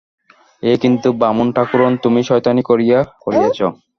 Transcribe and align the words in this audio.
এ 0.63 0.73
কিন্তু 0.83 1.07
বামুন-ঠাকরুন, 1.21 1.91
তুমি 2.03 2.21
শয়তানি 2.29 2.61
করিয়া 2.69 2.99
করিয়াছ। 3.23 3.59